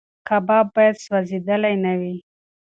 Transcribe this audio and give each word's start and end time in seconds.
کباب 0.27 0.65
باید 0.75 0.95
سوځېدلی 1.05 1.75
نه 1.85 1.93
وي. 1.99 2.15